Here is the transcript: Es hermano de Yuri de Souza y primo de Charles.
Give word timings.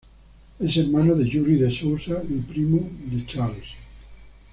Es 0.59 0.77
hermano 0.77 1.13
de 1.13 1.29
Yuri 1.29 1.57
de 1.57 1.71
Souza 1.71 2.23
y 2.27 2.39
primo 2.39 2.79
de 3.11 3.23
Charles. 3.27 3.67